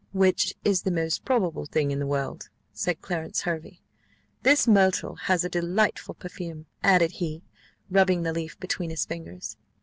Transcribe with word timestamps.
"Which 0.13 0.55
is 0.65 0.81
the 0.81 0.89
most 0.89 1.25
probable 1.25 1.67
thing 1.67 1.91
in 1.91 1.99
the 1.99 2.07
world," 2.07 2.49
said 2.73 3.03
Clarence 3.03 3.41
Hervey. 3.41 3.81
"This 4.41 4.67
myrtle 4.67 5.13
has 5.13 5.45
a 5.45 5.47
delightful 5.47 6.15
perfume," 6.15 6.65
added 6.81 7.11
he, 7.11 7.43
rubbing 7.87 8.23
the 8.23 8.33
leaf 8.33 8.59
between 8.59 8.89
his 8.89 9.05
fingers. 9.05 9.57